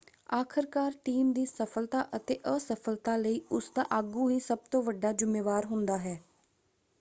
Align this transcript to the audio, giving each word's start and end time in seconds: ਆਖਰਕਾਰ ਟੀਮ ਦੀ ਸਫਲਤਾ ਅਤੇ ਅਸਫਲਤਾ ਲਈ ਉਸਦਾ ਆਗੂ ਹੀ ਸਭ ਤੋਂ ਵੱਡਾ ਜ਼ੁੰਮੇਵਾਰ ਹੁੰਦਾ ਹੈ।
ਆਖਰਕਾਰ 0.33 0.93
ਟੀਮ 1.05 1.31
ਦੀ 1.33 1.45
ਸਫਲਤਾ 1.45 2.05
ਅਤੇ 2.15 2.39
ਅਸਫਲਤਾ 2.55 3.15
ਲਈ 3.17 3.41
ਉਸਦਾ 3.51 3.85
ਆਗੂ 3.91 4.29
ਹੀ 4.29 4.39
ਸਭ 4.39 4.57
ਤੋਂ 4.71 4.83
ਵੱਡਾ 4.83 5.11
ਜ਼ੁੰਮੇਵਾਰ 5.13 5.65
ਹੁੰਦਾ 5.65 5.97
ਹੈ। 5.97 6.19